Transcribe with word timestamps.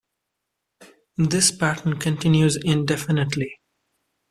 This 1.19 1.51
pattern 1.51 1.99
continues 1.99 2.55
indefinitely. 2.55 3.59